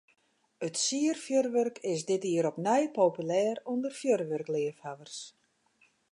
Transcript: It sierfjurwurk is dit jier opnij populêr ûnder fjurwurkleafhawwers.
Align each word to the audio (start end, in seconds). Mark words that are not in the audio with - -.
It 0.67 0.75
sierfjurwurk 0.83 1.75
is 1.93 2.01
dit 2.09 2.23
jier 2.29 2.45
opnij 2.51 2.85
populêr 2.97 3.55
ûnder 3.73 3.93
fjurwurkleafhawwers. 3.99 5.19